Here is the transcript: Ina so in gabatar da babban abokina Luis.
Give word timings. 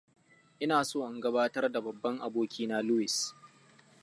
Ina 0.63 0.77
so 0.89 0.99
in 1.09 1.21
gabatar 1.23 1.71
da 1.71 1.81
babban 1.81 2.19
abokina 2.21 2.81
Luis. 2.83 3.35